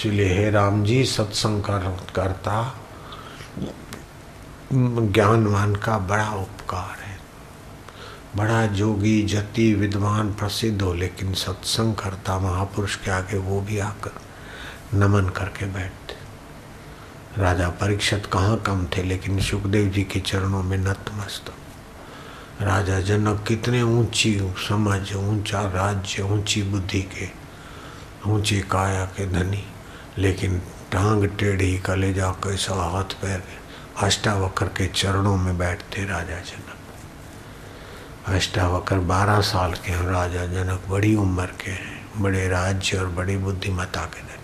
इसलिए 0.00 0.26
हे 0.28 0.50
राम 0.50 0.82
जी, 0.84 1.04
सत्संग 1.04 1.62
करता, 2.14 2.56
ज्ञानवान 4.72 5.74
का 5.74 5.98
बड़ा 5.98 6.28
उपकार 6.32 6.98
है। 7.00 7.16
बड़ा 8.36 8.66
जोगी, 8.76 9.22
जति, 9.22 9.72
विद्वान 9.74 10.32
प्रसिद्ध 10.34 10.82
हो, 10.82 10.92
लेकिन 10.94 11.32
सत्संग 11.34 11.94
करता, 11.94 12.38
महापुरुष 12.38 12.96
के 12.96 13.10
आगे 13.10 13.38
वो 13.38 13.60
भी 13.60 13.78
आकर 13.78 14.20
नमन 14.94 15.28
करके 15.28 15.66
बैठते। 15.66 17.40
राजा 17.42 17.68
परीक्षित 17.80 18.26
कहाँ 18.26 18.58
कम 18.66 18.86
थे, 18.86 19.02
लेकिन 19.02 19.40
सुखदेव 19.40 19.88
जी 19.90 20.02
के 20.04 20.20
चरणों 20.20 20.62
में 20.62 20.76
नतमस्त 20.78 21.52
राजा 22.62 23.00
जनक 23.00 23.44
कितने 23.48 23.80
ऊँची 23.82 24.38
समझ, 24.68 25.14
ऊँचा 25.14 25.62
राज्य, 25.72 26.22
ऊँची 26.24 26.62
बुद्धि 26.62 27.02
के, 27.16 27.28
ऊँची 28.30 28.60
काया 28.60 29.04
के 29.16 29.26
धनी। 29.30 29.64
लेकिन 30.18 30.58
टांग 30.92 31.28
टेढ़ी 31.28 31.78
कलेजा 31.78 32.30
कैसा 32.30 32.74
हाथ 32.74 33.04
पैर 33.04 33.42
अष्टावक्र 33.98 34.66
के 34.66 34.86
चरणों 34.86 35.36
में 35.36 35.58
बैठते 35.58 36.04
राजा 36.04 36.40
जनक। 36.40 36.76
अष्टावक्र 38.26 38.98
बारह 38.98 39.40
साल 39.40 39.72
के 39.72 39.92
हैं, 39.92 40.02
राजा 40.02 40.46
जनक 40.46 40.82
बड़ी 40.88 41.14
उम्र 41.14 41.46
के 41.46 41.70
हैं, 41.70 42.22
बड़े 42.22 42.48
राज्य 42.48 42.98
और 42.98 43.06
बड़ी 43.06 43.36
बुद्धिमता 43.36 44.04
के 44.04 44.20
धनी। 44.20 44.36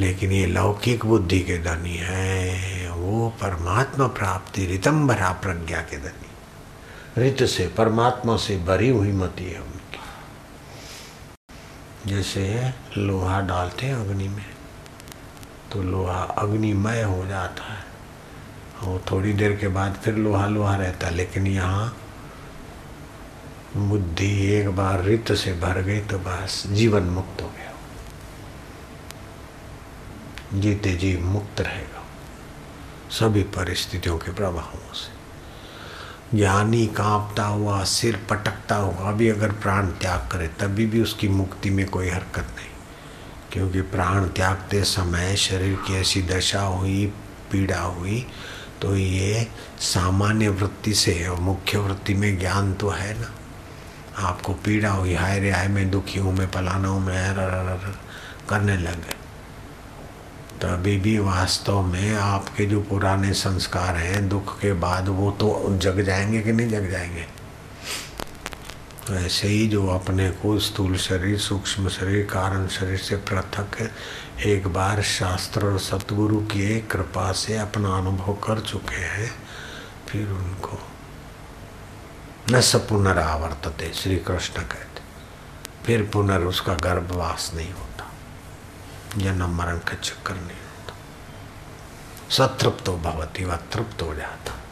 लेकिन 0.00 0.32
ये 0.32 0.46
लौकिक 0.46 1.06
बुद्धि 1.06 1.40
के 1.40 1.58
धनी 1.58 1.96
है, 1.96 2.90
वो 2.90 3.30
परमात्मा 3.30 4.06
प्राप्ति, 4.06 4.66
रितंबरा 4.66 5.32
प्रज्ञा 5.32 5.80
के 5.80 5.96
धनी। 5.96 6.30
रित 7.18 7.42
से 7.42 7.68
परमात्मा 7.68 8.36
से 8.36 8.58
भरी 8.58 8.88
हुई 8.88 9.12
मती 9.12 9.44
है 9.44 9.60
उनकी। 9.60 10.00
जैसे 12.10 12.70
लोहा 12.98 13.40
डालते 13.40 13.86
हैं 13.86 13.94
अग्नि 13.94 14.28
में। 14.28 14.55
तो 15.72 15.82
लोहा 15.82 16.22
अग्निमय 16.22 17.02
हो 17.02 17.26
जाता 17.26 17.64
है। 17.64 17.84
और 18.82 19.04
थोड़ी 19.10 19.32
देर 19.32 19.56
के 19.56 19.68
बाद 19.68 19.94
फिर 19.94 20.14
लोहा 20.14 20.46
लोहा 20.46 20.76
रहता 20.76 21.06
है, 21.06 21.14
लेकिन 21.14 21.46
यहाँ 21.46 21.96
बुद्धि 23.76 24.46
एक 24.46 24.68
बार 24.68 25.02
रित 25.02 25.32
से 25.32 25.52
भर 25.52 25.82
गई 25.82 26.00
तो 26.00 26.18
बस 26.18 26.64
जीवन 26.66 27.02
मुक्त 27.02 27.42
हो 27.42 27.48
गया। 27.48 27.72
जीते 30.60 30.92
जी 30.92 31.16
मुक्त 31.16 31.60
रहेगा। 31.60 32.02
सभी 33.10 33.42
परिस्थितियों 33.42 34.18
के 34.18 34.32
प्रभावों 34.32 34.92
से। 34.94 35.16
ज्ञानी 36.36 36.86
कांपता 36.86 37.46
हुआ, 37.46 37.84
सिर 37.84 38.26
पटकता 38.30 38.76
हुआ 38.76 39.12
भी 39.12 39.28
अगर 39.28 39.52
प्राण 39.52 39.86
त्याग 39.86 40.28
करे, 40.32 40.48
तभी 40.48 40.86
भी 40.86 41.02
उसकी 41.02 41.28
मुक्ति 41.28 41.70
में 41.70 41.86
कोई 41.86 42.08
हरकत 42.08 42.46
नहीं। 42.56 42.75
क्योंकि 43.56 43.80
प्राण 43.80 44.26
त्यागते 44.28 44.82
समय 44.84 45.36
शरीर 45.36 45.74
की 45.86 45.94
ऐसी 45.96 46.22
दशा 46.22 46.60
हुई, 46.60 47.06
पीड़ा 47.52 47.80
हुई 47.80 48.26
तो 48.82 48.96
ये 48.96 49.46
सामान्य 49.80 50.48
वृत्ति 50.48 50.94
से 50.94 51.26
और 51.28 51.38
मुख्य 51.40 51.78
वृत्ति 51.78 52.14
में 52.14 52.38
ज्ञान 52.38 52.72
तो 52.74 52.88
है 52.88 53.14
ना। 53.20 53.30
आपको 54.18 54.52
पीड़ा 54.54 54.90
हुई, 54.90 55.14
हाय 55.14 55.38
रे, 55.40 55.50
हाय, 55.50 55.68
मैं 55.68 55.90
दुखी 55.90 56.18
हूँ, 56.18 56.32
मैं 56.32 56.50
पलाना 56.50 56.88
हूँ, 56.88 57.00
मैं 57.00 57.30
रर 57.30 57.94
करने 58.48 58.76
लग 58.76 59.00
गए 59.00 59.16
तभी 60.60 60.96
भी 60.96 61.18
वास्तव 61.18 61.82
में 61.82 62.14
आपके 62.14 62.66
जो 62.66 62.80
पुराने 62.80 63.32
संस्कार 63.32 63.96
हैं, 63.96 64.28
दुख 64.28 64.60
के 64.60 64.72
बाद 64.72 65.08
वो 65.08 65.30
तो 65.30 65.78
जग 65.78 66.00
जाएँगे 66.00 66.40
कि 66.40 66.52
नहीं 66.52 66.68
जग 66.68 66.90
जाएँगे? 66.90 67.35
ऐसे 69.10 69.48
ही 69.48 69.68
जो 69.68 69.86
अपने 69.86 70.30
को 70.30 70.58
स्थूल 70.58 70.96
शरीर, 70.96 71.38
सूक्ष्म 71.38 71.88
शरीर, 71.88 72.26
कारण 72.26 72.68
शरीर 72.68 72.98
से 72.98 73.16
पृथक 73.16 73.92
एक 74.46 74.66
बार 74.66 75.02
शास्त्र 75.02 75.66
और 75.66 75.78
सतगुरु 75.78 76.40
की 76.40 76.80
कृपा 76.80 77.32
से 77.32 77.56
अपना 77.56 77.98
अनुभव 77.98 78.32
कर 78.32 78.60
चुके 78.60 78.96
हैं, 78.96 79.34
फिर 80.08 80.28
उनको 80.28 80.78
न 82.50 82.60
स 82.60 82.76
पुनरावर्तते 82.76 83.92
श्री 83.94 84.16
कृष्ण 84.16 84.62
कहते। 84.62 85.00
फिर 85.84 86.10
पुनर् 86.12 86.44
उसका 86.44 86.74
गर्भवास 86.74 87.52
नहीं 87.54 87.72
होता। 87.72 88.12
जन्म 89.18 89.50
मरण 89.50 89.78
का 89.78 89.94
चक्कर 89.94 90.34
नहीं 90.34 90.44
होता। 90.44 90.94
सतृप्त 92.30 92.90
भवती 92.90 93.44
व 93.44 93.56
तृप्त 93.56 94.02
हो 94.02 94.14
जाता। 94.14 94.65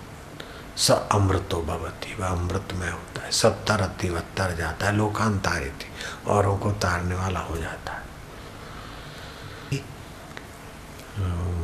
स 0.77 0.91
अमृतो 1.13 1.61
भवती, 1.63 2.15
वह 2.15 2.27
अमृत 2.27 2.73
में 2.75 2.91
होता 2.91 3.25
है। 3.25 3.31
सब 3.33 3.65
तरती 3.65 4.09
वह 4.09 4.21
तर 4.37 4.55
जाता 4.57 4.87
है, 4.87 4.93
लोकांतारी 4.97 5.71
थी, 5.71 5.89
औरों 6.27 6.57
को 6.59 6.73
तारने 6.73 7.15
वाला 7.15 7.41
हो 7.41 7.57
जाता 7.57 7.93
है। 7.93 8.03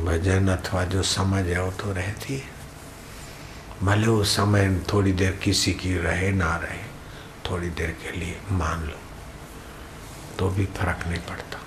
भजन 0.05 0.47
अथवा 0.47 0.83
जो 0.83 1.01
समझ 1.03 1.45
है, 1.45 1.61
वो 1.61 1.71
तो 1.71 1.91
रहती 1.93 2.33
है। 2.33 2.49
भले 3.83 4.07
वो 4.07 4.23
समय 4.23 4.79
थोड़ी 4.93 5.11
देर 5.11 5.31
किसी 5.43 5.73
की 5.73 5.97
रहे, 5.97 6.31
ना 6.31 6.55
रहे, 6.55 6.83
थोड़ी 7.49 7.69
देर 7.69 7.91
के 8.01 8.11
लिए 8.17 8.39
मान 8.51 8.83
लो 8.83 8.97
तो 10.39 10.49
भी 10.49 10.65
फ़र्क 10.65 11.07
नहीं 11.07 11.21
पड़ता। 11.21 11.59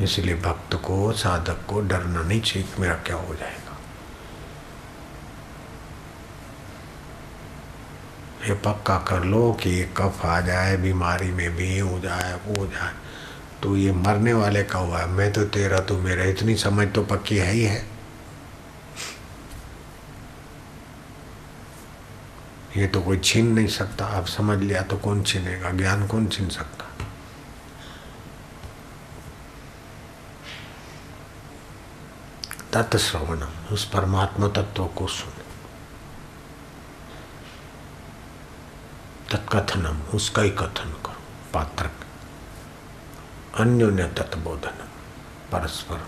इसलिए 0.00 0.34
भक्त 0.34 0.74
को, 0.74 1.12
साधक 1.12 1.58
को 1.68 1.80
डरना 1.80 2.22
नहीं 2.22 2.40
चाहिए 2.40 2.68
मेरा 2.78 2.94
क्या 3.06 3.16
हो 3.16 3.34
जाएगा 3.34 3.61
ये 8.42 8.54
पक्का 8.54 8.98
कर 8.98 9.24
लो 9.24 9.52
कि 9.52 9.70
ये 9.70 9.92
कफ 9.96 10.26
आ 10.26 10.40
जाए, 10.40 10.76
बीमारी 10.76 11.30
में 11.30 11.56
भी 11.56 11.78
हो 11.78 12.00
जाए, 12.00 12.40
वो 12.46 12.66
जाए। 12.66 12.94
तो 13.62 13.76
ये 13.76 13.92
मरने 13.92 14.32
वाले 14.32 14.62
का 14.62 14.78
हुआ 14.78 15.06
मैं 15.06 15.32
तो 15.32 15.44
तेरा 15.44 15.80
तो 15.80 15.98
मेरा, 15.98 16.24
इतनी 16.24 16.56
समझ 16.56 16.88
तो 16.88 17.04
पक्की 17.04 17.36
है 17.36 17.52
ही 17.52 17.62
है। 17.62 17.86
ये 22.76 22.86
तो 22.86 23.02
कोई 23.02 23.18
छीन 23.18 23.52
नहीं 23.52 23.66
सकता। 23.66 24.04
आप 24.04 24.26
समझ 24.26 24.58
लिया 24.58 24.82
तो 24.82 24.96
कौन 24.96 25.22
छीनेगा? 25.22 25.70
ज्ञान 25.70 26.06
कौन 26.06 26.26
छीन 26.26 26.48
सकता? 26.48 26.84
तत्श्रवणम 32.72 33.74
उस 33.74 33.84
परमात्मा 33.84 34.48
तत्व 34.48 34.86
को 34.86 35.06
सुन। 35.06 35.41
तत्कथनम 39.52 39.96
उसका 40.14 40.42
ही 40.42 40.50
कथन 40.50 40.92
करो 41.04 41.22
पात्र 41.54 41.88
अन्योन्य 43.60 44.04
तत्बोधन 44.18 44.76
परस्पर। 45.52 46.00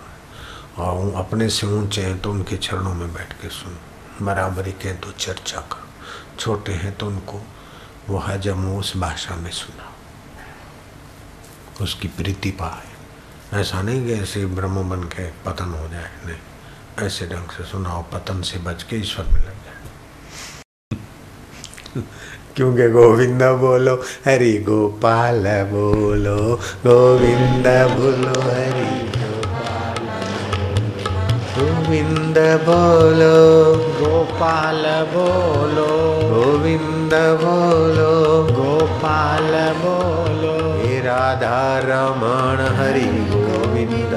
और 0.81 1.13
अपने 1.15 1.49
से 1.49 1.67
ऊँचे 1.67 2.01
हैं 2.01 2.17
तो 2.21 2.31
उनके 2.31 2.57
चरणों 2.57 2.93
में 2.93 3.13
बैठ 3.13 3.33
के 3.33 3.49
सुनो। 3.49 4.25
बराबरी 4.25 4.71
के 4.71 4.93
तो 4.93 5.11
चर्चा 5.11 5.59
करो। 5.61 6.37
छोटे 6.39 6.73
हैं 6.73 6.93
तो 6.97 7.07
उनको 7.07 7.41
वो 8.09 8.17
हजम 8.19 8.65
उस 8.77 8.95
भाषा 8.97 9.35
में 9.35 9.51
सुना 9.51 9.91
उसकी 11.81 12.07
प्रीति 12.07 12.51
पाए। 12.51 12.89
ऐसा 13.61 13.81
नहीं 13.81 14.05
कि 14.05 14.13
ऐसे 14.13 14.45
ब्रह्म 14.57 14.89
बन 14.89 15.03
के 15.03 15.29
पतन 15.45 15.69
हो 15.71 15.87
जाए, 15.87 16.11
नहीं। 16.25 17.05
ऐसे 17.05 17.27
ढंग 17.27 17.49
से 17.49 17.63
सुनाओ, 17.63 18.01
पतन 18.03 18.41
से 18.41 18.59
बच 18.59 18.83
के 18.83 18.95
ईश्वर 18.95 19.25
में 19.25 19.39
लग 19.39 19.63
जाए। 19.65 19.83
क्योंकि 22.55 22.89
गोविंद 22.89 23.43
बोलो, 23.43 23.95
हरि 24.25 24.53
गोपाल 24.53 25.43
बोलो, 25.45 26.37
गोविंद 26.87 27.67
बोलो, 27.67 28.41
हरि 28.41 28.87
गोविंद 31.57 32.37
बोलो 32.37 33.35
गोपाल 33.99 34.83
बोलो, 34.85 35.89
गोविंद 36.33 37.13
बोलो, 37.13 38.13
गोपाल 38.53 39.51
बोलो 39.81 40.55
राधा 41.05 41.79
रमण, 41.79 42.61
हरि 42.77 43.05
गोविंद 43.33 44.13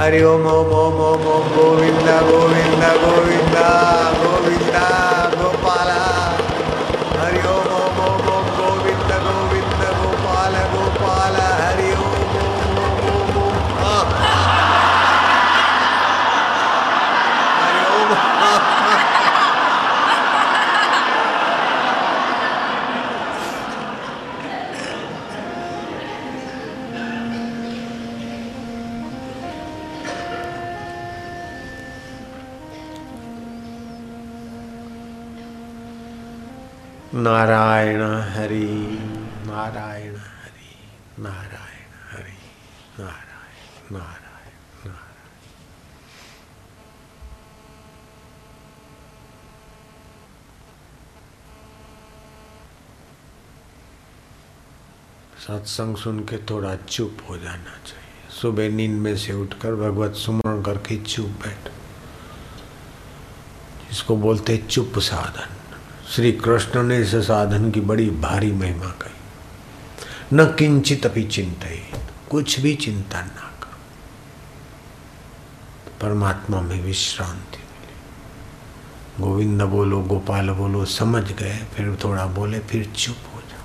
हरि 0.00 0.22
ओम 0.32 0.46
ओम 0.54 0.72
ओम 0.80 1.00
ओम 1.08 1.26
ओम 1.34 1.48
गोविंद 1.56 2.08
गोविंद 2.30 2.84
गोविंद 3.04 3.56
गोविंद 4.22 5.01
नारायण 37.32 38.02
हरि 38.02 38.66
नारायण 39.46 40.16
हरि 40.16 40.72
नारायण 41.18 41.92
हरि, 42.10 42.32
नारायण 42.98 43.94
नारायण 43.94 44.90
नारायण 44.90 44.92
सत्संग 55.46 55.96
सुन 55.96 56.20
के 56.20 56.38
थोड़ा 56.38 56.74
चुप 56.76 57.26
हो 57.30 57.38
जाना 57.38 57.78
चाहिए। 57.86 58.30
सुबह 58.40 58.68
नींद 58.68 59.00
में 59.00 59.16
से 59.16 59.32
उठकर 59.32 59.74
भगवत 59.74 60.14
सुमरण 60.14 60.62
करके 60.62 61.02
चुप 61.04 61.26
बैठ। 61.26 61.72
इसको 63.90 64.16
बोलते 64.16 64.56
चुप 64.56 64.98
साधन। 64.98 65.61
श्री 66.10 66.32
कृष्ण 66.32 66.82
ने 66.82 66.98
इस 66.98 67.14
साधन 67.14 67.70
की 67.70 67.80
बड़ी 67.80 68.10
भारी 68.10 68.52
महिमा 68.52 68.86
कही। 68.86 69.14
न 70.32 70.44
किंचित 70.44 71.28
चिंत 71.30 71.60
कुछ 72.30 72.60
भी 72.60 72.74
चिंता 72.74 73.20
ना 73.20 73.50
करो। 73.62 73.78
परमात्मा 76.00 76.60
में 76.60 76.82
विश्रांति 76.82 77.58
मिली। 77.58 77.92
गोविंद 79.24 79.62
बोलो, 79.62 80.00
गोपाल 80.00 80.50
बोलो, 80.50 80.84
समझ 80.84 81.32
गए, 81.32 81.58
फिर 81.76 81.98
थोड़ा 82.04 82.26
बोले, 82.26 82.58
फिर 82.58 82.92
चुप 82.96 83.16
हो 83.34 83.40
जाओ। 83.40 83.62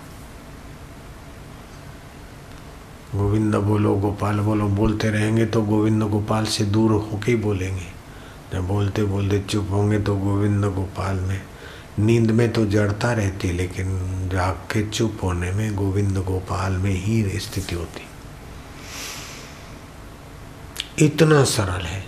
गोविंद 3.19 3.55
बोलो, 3.55 3.95
गोपाल 3.95 4.39
बोलो, 4.39 4.67
बोलते 4.67 5.09
रहेंगे 5.09 5.45
तो 5.45 5.61
गोविंद 5.61 6.03
गोपाल 6.03 6.45
से 6.45 6.63
दूर 6.63 6.91
होके 6.91 7.31
ही 7.31 7.37
बोलेंगे। 7.37 7.87
जब 8.53 8.67
बोलते 8.67 9.03
बोलते 9.03 9.39
चुप 9.39 9.67
होंगे 9.71 9.99
तो 9.99 10.15
गोविंद 10.15 10.65
गोपाल 10.65 11.15
में 11.15 11.41
नींद 11.99 12.31
में 12.31 12.51
तो 12.53 12.65
जड़ता 12.65 13.13
रहती, 13.13 13.51
लेकिन 13.51 13.87
जाग 14.33 14.55
के 14.55 14.89
चुप 14.89 15.19
होने 15.23 15.51
में 15.51 15.75
गोविंद 15.75 16.17
गोपाल 16.17 16.71
में 16.71 16.91
ही 16.91 17.39
स्थिति 17.39 17.75
होती। 17.75 18.01
इतना 21.05 21.43
सरल 21.43 21.85
है। 21.85 22.05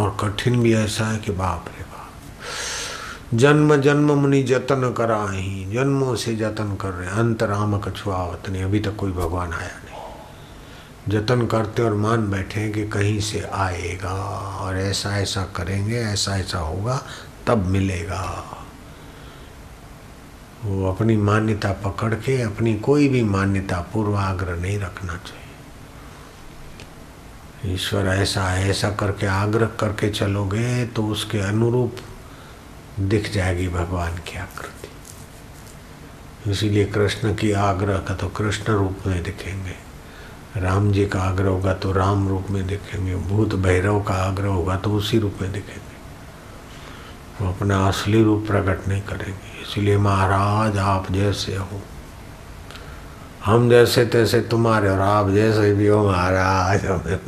और 0.00 0.16
कठिन 0.20 0.60
भी 0.62 0.74
ऐसा 0.74 1.06
है 1.06 1.18
कि 1.18 1.32
बाप 1.32 1.64
रे 1.68 1.84
बाप। 1.84 2.10
जन्म 3.34 3.76
जन्म 3.76 4.12
मुनि 4.12 4.42
जतन 4.42 4.94
करा 4.96 5.30
ही 5.30 5.74
जन्मों 5.74 6.16
से 6.16 6.36
जतन 6.36 6.76
कर 6.76 6.90
रहे 6.90 7.08
अंतराम 7.08 7.78
कछुआवत 7.78 8.48
नहीं 8.48 8.62
अभी 8.62 8.80
तक 8.80 8.96
कोई 8.96 9.12
भगवान 9.12 9.52
आया 9.52 9.80
जतन 11.08 11.46
करते 11.46 11.82
और 11.82 11.94
मान 11.94 12.30
बैठे 12.30 12.68
कि 12.72 12.88
कहीं 12.88 13.20
से 13.20 13.40
आएगा 13.52 14.14
और 14.60 14.76
ऐसा 14.78 15.16
ऐसा 15.18 15.44
करेंगे, 15.56 15.96
ऐसा 15.96 16.36
ऐसा 16.36 16.58
होगा, 16.58 17.02
तब 17.46 17.66
मिलेगा। 17.66 18.22
वो 20.64 20.88
अपनी 20.92 21.16
मान्यता 21.16 21.72
पकड़ 21.84 22.14
के 22.14 22.40
अपनी 22.42 22.74
कोई 22.74 23.08
भी 23.08 23.22
मान्यता 23.22 23.80
पूर्वाग्रह 23.92 24.60
नहीं 24.62 24.78
रखना 24.78 25.16
चाहिए। 25.16 25.42
ईश्वर 27.74 28.06
ऐसा 28.06 28.42
है 28.48 28.68
ऐसा 28.70 28.90
करके 28.90 29.26
आग्रह 29.26 29.66
करके 29.80 30.10
चलोगे 30.10 30.86
तो 30.86 31.06
उसके 31.06 31.38
अनुरूप 31.40 31.96
दिख 33.00 33.32
जाएगी 33.32 33.68
भगवान 33.68 34.16
की 34.18 34.38
आकृति। 34.38 34.88
इसीलिए 36.50 36.84
कृष्ण 36.84 37.34
की 37.34 37.52
आग्रह 37.52 37.98
का 37.98 38.14
तो 38.14 38.28
कृष्ण 38.28 38.72
रूप 38.72 38.96
में 39.06 39.22
दिखेंगे। 39.22 39.76
राम 40.56 40.90
जी 40.92 41.06
का 41.06 41.20
आग्रह 41.20 41.48
होगा 41.48 41.72
तो 41.74 41.92
राम 41.92 42.28
रूप 42.28 42.50
में 42.50 42.66
दिखेंगे, 42.66 43.14
भूत 43.14 43.54
भैरव 43.56 44.00
का 44.02 44.14
आग्रह 44.16 44.48
होगा 44.48 44.76
तो 44.76 44.90
उसी 44.90 45.18
रूप 45.18 45.38
में 45.42 45.50
दिखेंगे। 45.52 45.92
वो 47.40 47.48
अपना 47.48 47.78
असली 47.88 48.22
रूप 48.24 48.46
प्रकट 48.46 48.88
नहीं 48.88 49.02
करेंगे, 49.02 49.62
इसलिए 49.62 49.96
महाराज 49.98 50.78
आप 50.78 51.10
जैसे 51.12 51.56
हो। 51.56 51.80
हम 53.44 53.68
जैसे 53.70 54.04
तैसे 54.06 54.40
तुम्हारे 54.40 54.88
और 54.88 55.00
आप 55.00 55.30
जैसे 55.30 55.72
भी 55.74 55.86
हो 55.86 56.04
महाराज। 56.06 56.84
हमें 56.86 57.18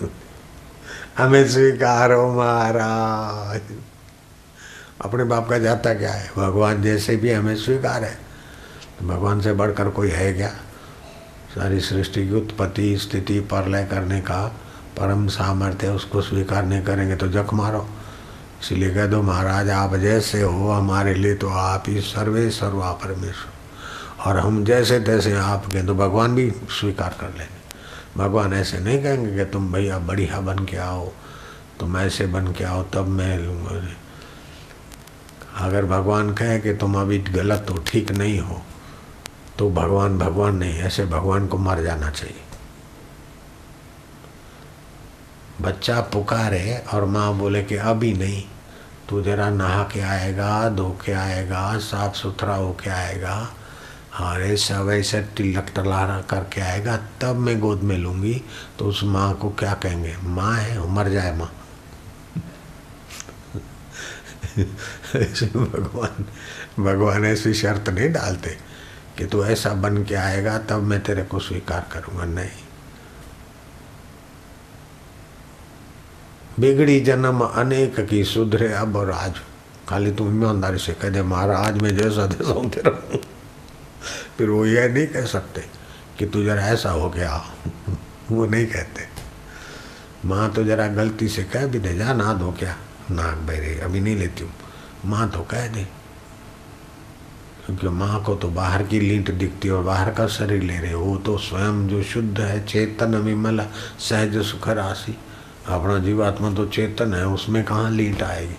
हमें 1.19 1.49
स्वीकार 1.49 2.12
हो 2.12 2.28
महाराज। 2.32 3.61
अपने 5.00 5.25
बाप 5.25 5.49
का 5.49 5.58
जाता 5.58 5.94
क्या 5.94 6.12
है? 6.12 6.31
भगवान 6.37 6.82
जैसे 6.82 7.17
भी 7.17 7.32
हमें 7.32 7.56
स्वीकार 7.56 8.05
है। 8.05 8.14
तो 8.99 9.06
भगवान 9.06 9.40
से 9.40 9.52
बढ़कर 9.52 9.88
कोई 9.90 10.11
है 10.11 10.32
क्या? 10.32 10.50
सारी 11.56 11.79
सृष्टि 11.81 12.26
की 12.29 12.35
उत्पत्ति, 12.35 12.97
स्थिति 12.99 13.38
परलय 13.41 13.85
करने 13.85 14.20
का 14.20 14.44
परम 14.97 15.26
सामर्थ्य 15.29 15.88
उसको 15.88 16.20
स्वीकार 16.23 16.64
नहीं 16.64 16.82
करेंगे 16.82 17.17
तो 17.17 17.29
जख 17.29 17.53
मारो। 17.55 17.87
इसलिए 18.62 18.91
कह 18.91 19.06
दो, 19.06 19.23
महाराज, 19.23 19.70
आप 19.70 19.94
जैसे 19.94 20.43
हो, 20.43 20.70
हमारे 20.70 21.14
लिए 21.14 21.35
तो 21.35 21.49
आप 21.49 21.85
ही 21.88 22.00
सर्वे 22.00 22.49
सर्वा 22.50 22.93
परमेश्वर। 22.94 24.25
और 24.25 24.38
हम 24.38 24.64
जैसे 24.64 25.00
तैसे 25.00 25.32
आप 25.32 25.67
के 25.67 25.82
तो 25.87 25.94
भगवान 25.94 26.35
भी 26.35 26.50
स्वीकार 26.81 27.17
कर 27.20 27.29
लेंगे। 27.29 27.64
भगवान 28.17 28.52
ऐसे 28.52 28.79
नहीं 28.79 29.02
कहेंगे 29.02 29.37
कि 29.37 29.50
तुम 29.50 29.73
भैया 29.73 29.99
बढ़िया 29.99 30.41
बन 30.41 30.64
के 30.64 30.76
आओ, 30.76 31.11
तुम 31.81 31.97
ऐसे 31.97 32.26
बन 32.26 32.52
के 32.52 32.64
आओ, 32.64 32.82
तब 32.85 33.09
मैं 33.09 33.38
लूँगा। 33.38 33.81
अगर 35.67 35.85
भगवान 35.87 36.32
कहे 36.35 36.59
कि 36.61 36.75
तुम 36.75 37.00
अभी 37.00 37.19
गलत 37.19 37.67
हो, 37.70 37.85
ठीक 37.87 38.11
नहीं 38.12 38.41
हो 38.41 38.62
तो 39.58 39.70
भगवान 39.70 40.19
भगवान 40.19 40.56
नहीं, 40.56 40.79
ऐसे 40.79 41.06
भगवान 41.06 41.47
को 41.47 41.58
मर 41.58 41.82
जाना 41.82 42.11
चाहिए। 42.11 42.41
बच्चा 45.61 46.00
पुकारे 46.00 46.85
और 46.94 47.05
माँ 47.05 47.35
बोले 47.35 47.62
कि 47.62 47.76
अभी 47.76 48.12
नहीं, 48.12 48.44
तू 49.08 49.23
जरा 49.23 49.50
नहा 49.50 49.82
के 49.82 50.00
आएगा, 50.00 50.69
धो 50.69 50.99
के 51.05 51.12
आएगा, 51.12 51.79
साफ़ 51.79 52.14
सुथरा 52.14 52.55
हो 52.55 52.73
के 52.73 52.91
आएगा 52.91 53.55
और 54.20 54.43
ऐसा 54.43 54.81
वैसे 54.81 55.20
तिलक 55.20 55.67
टलारा 55.76 56.20
करके 56.20 56.61
आएगा, 56.61 56.97
तब 56.97 57.37
मैं 57.37 57.61
गोद 57.61 57.82
में 57.82 57.99
लूँगी 57.99 58.43
तो 58.79 58.85
उस 58.85 59.05
माँ 59.05 59.35
को 59.35 59.50
क्या 59.50 59.75
कहेंगे? 59.75 60.17
माँ 60.23 60.56
है, 60.56 60.88
मर 60.91 61.09
जाए 61.09 61.37
माँ। 61.37 61.52
ऐसे 65.17 65.47
भगवान 65.47 66.25
भगवान 66.85 67.25
ऐसी 67.25 67.55
शर्त 67.55 67.88
नहीं 67.88 68.12
डालते। 68.12 68.75
कि 69.19 69.27
तू 69.27 69.45
ऐसा 69.45 69.73
बन 69.75 70.05
के 70.05 70.15
आएगा, 70.15 70.59
तब 70.59 70.83
मैं 70.83 71.03
तेरे 71.03 71.23
को 71.23 71.39
स्वीकार 71.39 71.89
करूँगा। 71.93 72.25
नहीं। 72.25 72.51
बिगड़ी 76.61 77.00
जन्म 77.00 77.40
अनेक 77.40 78.00
की 78.00 78.25
सुधरे 78.25 78.73
अब 78.73 78.97
और 78.97 79.11
आज। 79.11 79.40
खाली 79.88 80.12
तुम 80.12 80.37
ईमानदारी 80.37 80.79
से 80.79 80.93
कह 80.93 81.09
दे, 81.09 81.23
महाराज, 81.23 81.83
मैं 81.83 81.97
जैसा 81.97 82.26
जैसा 82.26 82.52
हूँ, 82.52 82.71
तेरा 82.71 83.19
फिर 84.38 84.50
वो 84.50 84.67
यह 84.67 84.88
नहीं 84.88 85.07
कह 85.07 85.25
सकते 85.26 85.64
कि 86.19 86.26
तू 86.26 86.45
जरा 86.45 86.62
ऐसा 86.62 86.90
हो 86.90 87.11
गया। 87.11 87.45
वो 88.31 88.47
नहीं 88.47 88.67
कहते। 88.67 89.07
माँ 90.25 90.52
तो 90.52 90.64
जरा 90.64 90.87
गलती 90.87 91.29
से 91.29 91.45
कह 91.45 91.67
भी 91.67 91.79
दे, 91.79 91.95
जा 91.95 92.12
ना 92.12 92.33
दो 92.33 92.52
क्या। 92.52 92.76
नाक 93.11 93.37
बहरे 93.38 93.79
अभी 93.81 94.00
नहीं 94.00 94.17
लेती 94.17 94.45
हूँ। 94.45 94.52
माँ 95.05 95.31
तो 95.31 95.43
कह 95.43 95.67
दे। 95.69 95.87
क्योंकि 97.66 97.88
माँ 97.88 98.23
को 98.23 98.35
तो 98.35 98.49
बाहर 98.49 98.82
की 98.82 99.00
लींट 99.00 99.30
दिखती 99.30 99.68
है 99.68 99.75
और 99.75 99.82
बाहर 99.82 100.11
का 100.11 100.26
शरीर 100.26 100.62
ले 100.62 100.78
रहे 100.78 100.94
वो 100.94 101.16
तो 101.16 101.38
स्वयं 101.38 101.88
जो 101.88 102.02
शुद्ध 102.02 102.40
है, 102.40 102.66
चेतन 102.66 103.14
विमल, 103.14 103.66
सहज 103.99 104.44
सुख 104.44 104.68
राशि। 104.68 105.16
अपना 105.66 105.99
जीवात्मा 105.99 106.54
तो 106.54 106.66
चेतन 106.66 107.14
है, 107.14 107.26
उसमें 107.26 107.64
कहाँ 107.64 107.90
लीट 107.90 108.23
आएगी? 108.23 108.54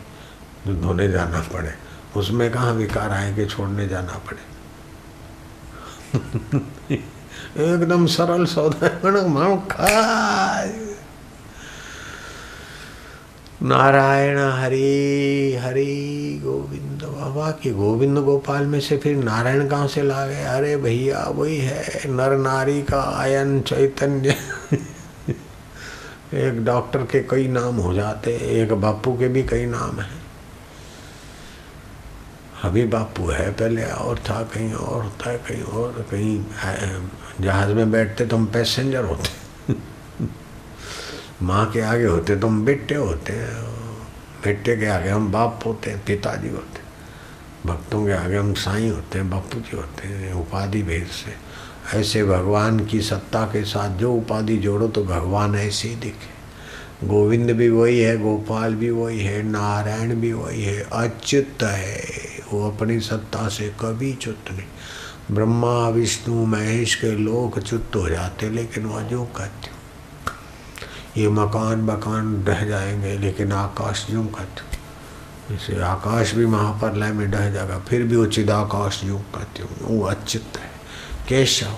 जो 0.67 0.81
धोने 0.81 1.07
जाना 1.07 1.39
पड़े। 1.39 1.73
उसमें 2.19 2.51
कहाँ 2.51 2.73
विकार 2.73 3.11
आएँगे, 3.11 3.45
छोड़ने 3.45 3.87
जाना 3.87 4.13
पड़े। 4.13 4.57
एकदम 7.57 8.05
सरल 8.05 8.45
सौदा 8.45 8.87
नारायण, 13.63 14.37
हरि 14.37 15.59
हरि 15.63 16.41
गोविंद। 16.43 16.86
बाबा 17.05 17.49
की 17.61 17.71
गोविंद 17.71 18.17
गोपाल 18.25 18.65
में 18.65 18.79
से 18.79 18.97
फिर 18.97 19.15
नारायण 19.17 19.67
कहाँ 19.69 19.87
से 19.87 20.01
ला 20.03 20.25
गए 20.27 20.43
अरे 20.43 20.75
भैया, 20.77 21.23
वही 21.35 21.57
है, 21.57 22.09
नर 22.09 22.37
नारी 22.37 22.81
का 22.81 23.01
आयन 23.19 23.59
चैतन्य। 23.61 24.35
एक 26.35 26.63
डॉक्टर 26.65 27.03
के 27.11 27.19
कई 27.23 27.47
नाम 27.47 27.75
हो 27.75 27.93
जाते 27.93 28.31
एक 28.61 28.73
बापू 28.81 29.13
के 29.17 29.27
भी 29.27 29.43
कई 29.43 29.65
नाम 29.65 29.99
हैं। 29.99 30.21
अभी 32.63 32.85
बापू 32.85 33.27
है 33.27 33.49
पहले, 33.51 33.83
और 33.85 34.19
था 34.19 34.41
कहीं 34.53 34.73
और 34.73 35.03
है 35.25 35.37
कहीं 35.37 35.63
और, 35.63 36.05
कहीं 36.11 37.43
जहाज़ 37.43 37.73
में 37.73 37.91
बैठते 37.91 38.25
तो 38.25 38.37
हम 38.37 38.45
पैसेंजर 38.53 39.05
होते। 39.05 39.73
माँ 41.43 41.65
के 41.71 41.81
आगे 41.81 42.05
होते 42.05 42.35
तो 42.35 42.47
हम 42.47 42.65
बेटे 42.65 42.95
होते 42.95 43.33
हैं 43.33 43.65
बेटे 44.43 44.75
के 44.77 44.85
आगे 44.87 45.09
हम 45.09 45.31
बाप 45.31 45.59
होते 45.65 45.91
हैं, 45.91 46.03
पिताजी 46.05 46.49
होते 46.49 46.76
भक्तों 47.67 48.05
के 48.05 48.11
आगे 48.11 48.37
हम 48.37 48.53
साईं 48.53 48.91
होते 48.91 49.19
हैं 49.19 49.29
बापू 49.29 49.59
जी 49.59 49.77
होते 49.77 50.07
हैं, 50.07 50.33
उपाधि 50.33 50.83
भेद 50.83 51.07
से। 51.07 51.47
ऐसे 51.99 52.23
भगवान 52.23 52.85
की 52.85 53.01
सत्ता 53.01 53.45
के 53.45 53.63
साथ 53.63 53.89
जो 53.89 54.13
उपाधि 54.13 54.57
जोड़ो 54.57 54.87
तो 54.87 55.03
भगवान 55.03 55.55
ऐसे 55.55 55.87
ही 55.87 55.95
दिखे। 55.95 56.37
गोविंद 57.07 57.51
भी 57.51 57.69
वही 57.69 57.99
है, 57.99 58.17
गोपाल 58.17 58.75
भी 58.75 58.89
वही 58.89 59.19
है, 59.19 59.43
नारायण 59.43 60.15
भी 60.15 60.33
वही 60.33 60.63
है, 60.63 60.89
अच्युत 60.93 61.63
है। 61.63 62.03
वो 62.53 62.71
अपनी 62.71 62.99
सत्ता 62.99 63.47
से 63.47 63.75
कभी 63.79 64.13
चुत 64.13 64.39
नहीं। 64.51 65.35
ब्रह्मा, 65.35 65.89
विष्णु, 65.89 66.45
महेश 66.45 66.95
के 66.95 67.11
लोग 67.11 67.59
चुत 67.59 67.91
हो 67.95 68.09
जाते, 68.09 68.49
लेकिन 68.49 68.85
वह 68.85 69.01
जो 69.01 69.23
कहते 69.23 69.77
ये 71.21 71.29
मकान 71.29 71.87
बकान 71.87 72.43
रह 72.43 72.65
जाएँगे, 72.65 73.17
लेकिन 73.17 73.51
आकाश 73.51 74.07
जो 74.09 74.23
कहते 74.23 74.76
जैसे 75.49 75.79
आकाश 75.81 76.33
भी 76.35 76.45
महाप्रलय 76.45 77.11
में 77.11 77.29
ढह 77.31 77.49
जाएगा, 77.51 77.77
फिर 77.79 78.03
भी 78.03 78.15
उचित 78.15 78.49
आकाश 78.49 79.01
योग 79.03 79.21
कहते 79.35 79.63
हो 79.63 79.69
वो 79.87 80.05
अच्युत 80.05 80.57
है। 80.57 80.69
केशव 81.27 81.75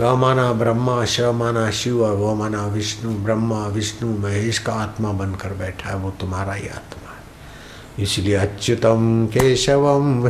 क 0.00 0.14
माना 0.18 0.52
ब्रह्मा 0.52 1.04
श 1.04 1.20
माना 1.34 1.70
शिव 1.70 2.02
और 2.04 2.14
वो 2.16 2.34
माना 2.34 2.66
विष्णु, 2.66 3.10
ब्रह्मा, 3.24 3.66
विष्णु, 3.66 4.08
महेश 4.18 4.58
का 4.58 4.72
आत्मा 4.72 5.12
बनकर 5.12 5.52
बैठा 5.54 5.88
है, 5.90 5.96
वो 5.96 6.10
तुम्हारा 6.10 6.52
ही 6.52 6.68
आत्मा 6.68 7.10
है। 7.10 8.02
इसलिए 8.04 8.34
अच्युतम, 8.36 9.26
केशवम 9.26 10.28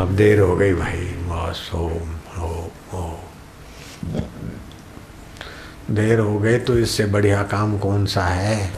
अब 0.00 0.08
देर 0.16 0.40
हो 0.40 0.56
गई 0.56 0.74
भाई 0.74 1.06
बस 1.28 1.70
ओम 1.74 2.10
हो 2.36 2.70
हो 2.92 3.15
देर 5.90 6.18
हो 6.18 6.38
गए 6.38 6.58
तो 6.58 6.78
इससे 6.78 7.04
बढ़िया 7.06 7.42
काम 7.42 7.78
कौन 7.78 8.06
सा 8.06 8.24
है? 8.24 8.70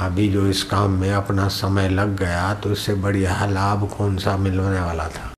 अभी 0.00 0.28
जो 0.28 0.46
इस 0.46 0.62
काम 0.62 0.90
में 0.90 1.10
अपना 1.12 1.48
समय 1.48 1.88
लग 1.88 2.16
गया 2.16 2.54
तो 2.54 2.72
इससे 2.72 2.94
बढ़िया 2.94 3.46
लाभ 3.46 3.88
कौन 3.96 4.16
सा 4.18 4.36
मिलने 4.36 4.80
वाला 4.80 5.08
था? 5.08 5.31